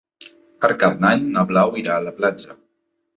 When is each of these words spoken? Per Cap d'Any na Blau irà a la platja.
Per 0.63 0.69
Cap 0.83 0.95
d'Any 1.03 1.27
na 1.35 1.43
Blau 1.51 1.77
irà 1.83 1.99
a 1.99 2.03
la 2.07 2.15
platja. 2.23 2.57